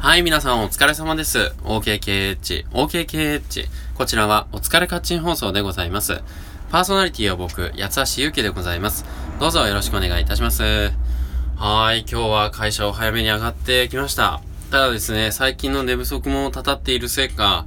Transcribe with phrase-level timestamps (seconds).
[0.00, 1.52] はい、皆さんお疲れ様です。
[1.62, 3.68] OKKH、OKKH。
[3.94, 6.22] こちらはお疲れカッチン放送でございます。
[6.70, 9.04] パーソナリティは僕、八橋ゆうきでございます。
[9.38, 10.62] どうぞよろしくお願いいたします。
[11.56, 14.40] はい、今日は会社を早めに上がってきました。
[14.70, 17.66] ただですね、最近の寝不足もたたっているせいか、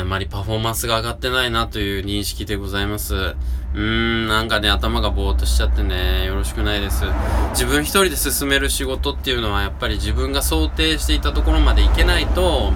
[0.00, 3.14] あまりパフォーマンスが上がってないなという認識でございます。
[3.14, 7.04] うーん、なんかね、頭がぼーっとしちゃってね、よろしくないです。
[7.50, 12.72] 自分一人で進める仕事っていうのは、やっぱり自分が想定していたところまでいけないと、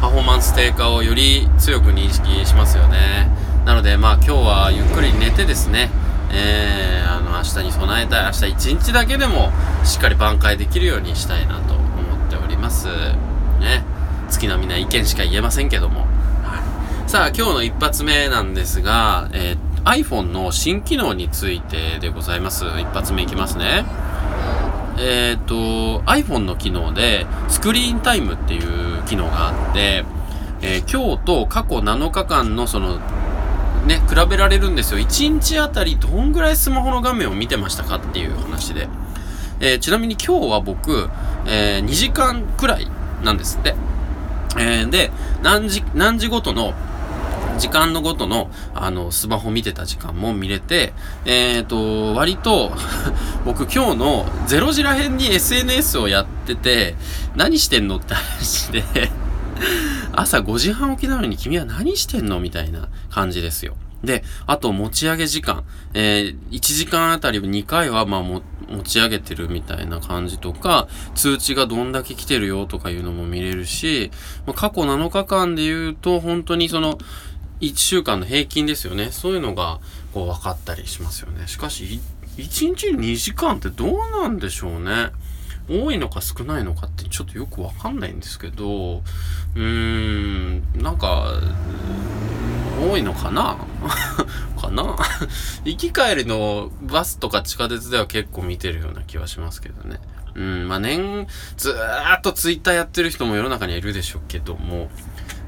[0.00, 3.28] パフォーマンス低下をより強く認識しますよね。
[3.64, 5.90] なので、まあ今日はゆっくり寝てですね、
[6.32, 9.52] えー、あの、明日に備えたい、明日一日だけでも
[9.84, 12.86] しっかり挽回できるようにしたいなと思っております。
[13.60, 13.84] ね。
[14.28, 16.06] 月並みな意見しか言えませんけども。
[17.12, 22.64] さあ、今日の一発目なんですが、えー、iPhone の新機能についてでございます。
[22.64, 23.84] 一発目いきますね。
[24.96, 30.06] えっ、ー、と、iPhone の機能で、スクリーンタイムっていう機能があって、
[30.62, 32.98] えー、今日と過去7日間のその、
[33.86, 34.98] ね、比べられるんですよ。
[34.98, 38.88] 1日あたりどんぐらいスマホの画面を見てましたかっていう話で。
[39.60, 41.10] え、ちなみに今日は僕、
[41.44, 42.88] え、2時間くらい
[43.22, 43.74] なんですって。
[44.58, 45.10] え、で、
[45.42, 46.72] 何時、何時ごとの
[47.62, 50.92] 時間のごとの、あの、スマホ見てた時間も見れて、
[51.24, 52.72] えっ、ー、と、割と
[53.46, 56.96] 僕今日の0時ら辺に SNS をやってて、
[57.36, 58.82] 何してんのって話で
[60.12, 63.76] 朝5時半起きなのに君は何してんのみたいな感じですよ。
[64.02, 65.62] で、あと持ち上げ時間。
[65.94, 68.42] えー、1時間あたり2回は、まあ持
[68.82, 74.10] ち上げてるみたいな感じとか、通知がどんだけ来てるよとかいうのも見れるし、
[74.46, 76.98] まあ、過去7日間で言うと、本当にその、
[77.62, 79.10] 1週間の平均ですよね。
[79.12, 79.80] そういうのが、
[80.12, 81.46] こう、分かったりしますよね。
[81.46, 82.00] しかし、
[82.36, 85.10] 1日2時間ってどうなんでしょうね。
[85.70, 88.96] 多いのか少ないのかってちょっとよくわかんないんですけど、
[89.54, 91.40] うーん、なんか、
[92.80, 93.56] 多いのかな？
[94.60, 94.96] かな？
[95.64, 100.00] 行き帰りのバスとか地下鉄では結構見てるような気はしますけどね。
[100.34, 104.90] うん、まあ年、ずーっとツイッターやってる人も世の中にはいるでしょうけども、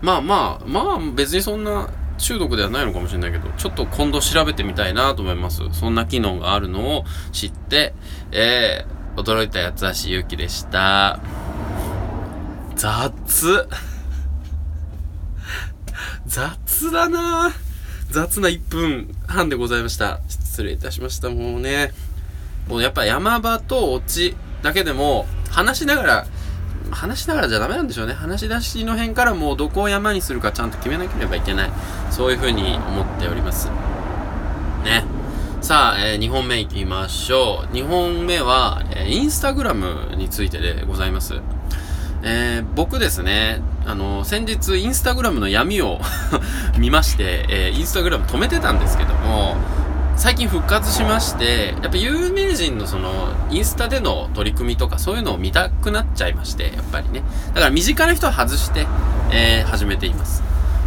[0.00, 1.88] まあまあ、まあ別にそんな
[2.18, 5.62] 中毒ではないのかもしれないけど、ちょっと今度調べてみたいなと思います。
[5.72, 7.94] そんな機能があるのを知って、
[8.32, 11.20] えー、驚いたやつはしゆきでした。
[12.76, 13.68] 雑。
[16.26, 17.52] 雑だな
[18.10, 20.20] 雑な1分半でございました。
[20.28, 21.30] 失礼いたしました。
[21.30, 21.92] もうね。
[22.68, 26.26] もうやっぱ山場とオチだけでも話しながら
[26.90, 28.14] 話しながらじゃダメなんでしょうね。
[28.14, 31.70] 話し出しの辺からもうどこを山にするかちゃんと決めなければいけない。
[32.10, 33.68] そういうふうに思っております。
[34.84, 35.04] ね。
[35.60, 37.74] さあ、えー、2本目いきましょう。
[37.74, 41.40] 2本目は、えー、インスタグラムについてでございます。
[42.22, 46.00] えー、僕ですね、あの、先日インスタグラムの闇を
[46.78, 49.56] 見まして、えー、インスタグラム止めてたんですけども、
[50.16, 57.22] 最近復活しまして、やっぱ有名人のその、インスタでの取り組みとかそういうのを見たくなっちゃいまして、やっぱりね。
[57.48, 58.86] だから身近な人は外して、
[59.32, 60.42] えー、始めています。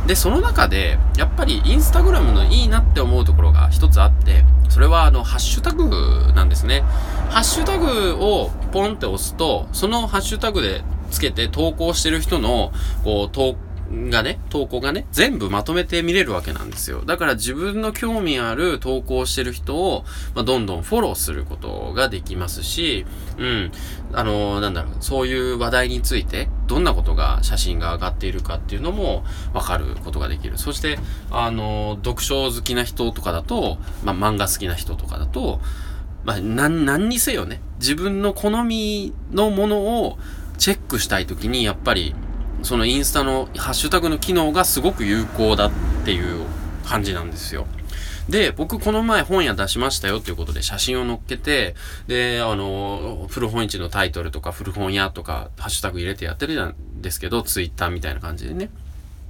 [0.08, 6.82] で、その中で、やっぱりインスタグラムのいいなって思うところが一つあって、それはあの、ハッシュタグなんですね。
[7.30, 12.72] ハッシュタグをポンって押すと、そのハッシュタグでつけて投稿してる人の、
[13.04, 13.67] こう、投稿
[14.10, 17.04] がね、投稿がね、全部まとめて見れるわけなんですよ。
[17.06, 20.06] だから自分の興味ある投稿してる人を、
[20.36, 23.06] まあ、どんどんフォローすることができますし、
[23.38, 23.72] うん、
[24.14, 30.58] あのー、なんだろう、そういう話題について、どんなことが、写真が上がっているかっていうのも、わかることができる。
[30.58, 31.00] そして、
[31.32, 35.62] あのー、読書好きな人とかだと、まあ、漫画好きな人とかだと、
[36.26, 40.18] まあ、なん、何にせよね、自分の好みのものを
[40.58, 42.14] チェックしたいときに、やっぱり、
[42.64, 45.72] そのインスタのハッシュタグの機能がすごく有効だっ
[46.06, 46.46] ていう
[46.86, 47.68] 感じなんですよ。
[48.30, 51.76] で、僕この前本屋出しましたよっていうことで写真を載っけて、
[52.08, 58.70] で、あの、古本市のタイトルとか古本屋とかハッシュタグ入れてやってるじゃんですけど、ツイッターみたいな感じでね。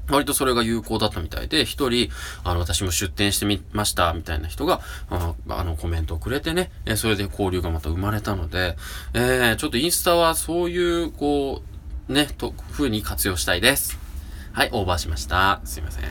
[0.10, 2.10] 割とそれが有効だったみたいで、一人、
[2.44, 4.80] あの、私も出店してみました、みたいな人が、
[5.10, 8.78] あの、コメントをくれてね、えそれで交流がまた生まれたので、
[9.14, 11.77] えー、ちょっとインスタはそういう、こう、
[12.10, 14.00] ね、と、風に活用したいです。
[14.54, 15.60] はい、オーバーしました。
[15.66, 16.04] すいません。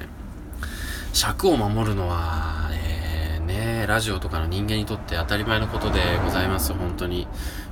[1.15, 6.75] 尺を守るのは、えー、ね、ラジオとかの人間にとって当たり前のことでございます。
[6.75, 7.27] 本当に。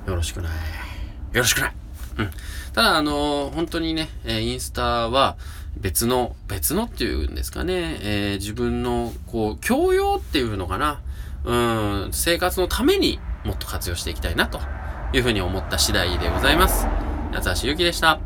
[0.06, 0.52] よろしくない。
[0.52, 1.72] よろしくない。
[2.16, 2.30] うん。
[2.72, 5.36] ただ、あのー、本当にね、え、インスタは
[5.76, 11.02] 別の、別のっていうんですかね、えー、自分の、こう、教養っていうのかな。
[11.44, 14.60] うん、生活のためにもっと活用していきたいなと
[15.12, 17.13] いうふうに思った次第でございます。
[17.34, 18.20] 八橋ゆきでした。